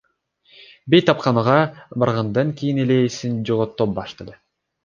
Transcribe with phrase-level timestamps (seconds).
[0.93, 1.57] Бейтапканага
[2.05, 4.39] баргандан кийин эле эсин жогото баштады.